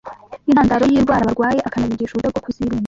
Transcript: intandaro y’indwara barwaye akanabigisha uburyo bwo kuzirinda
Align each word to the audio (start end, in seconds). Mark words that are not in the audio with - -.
intandaro 0.49 0.83
y’indwara 0.87 1.27
barwaye 1.29 1.59
akanabigisha 1.67 2.13
uburyo 2.13 2.29
bwo 2.31 2.41
kuzirinda 2.45 2.79